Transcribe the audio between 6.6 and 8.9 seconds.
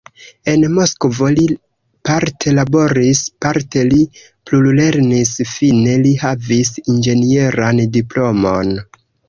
inĝenieran diplomon.